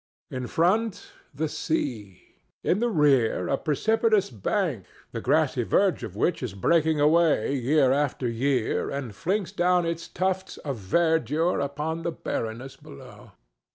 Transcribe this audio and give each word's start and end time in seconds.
In 0.31 0.47
front, 0.47 1.11
the 1.31 1.47
sea; 1.47 2.23
in 2.63 2.79
the 2.79 2.89
rear, 2.89 3.47
a 3.47 3.55
precipitous 3.55 4.31
bank 4.31 4.85
the 5.11 5.21
grassy 5.21 5.61
verge 5.61 6.01
of 6.03 6.15
which 6.15 6.41
is 6.41 6.55
breaking 6.55 6.99
away 6.99 7.53
year 7.53 7.91
after 7.91 8.27
year, 8.27 8.89
and 8.89 9.13
flings 9.13 9.51
down 9.51 9.85
its 9.85 10.07
tufts 10.07 10.57
of 10.57 10.77
verdure 10.77 11.59
upon 11.63 12.01
the 12.01 12.11
barrenness 12.11 12.75
below. 12.77 13.33